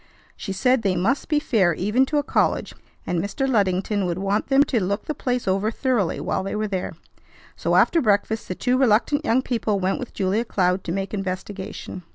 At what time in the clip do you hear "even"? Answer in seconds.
1.75-2.07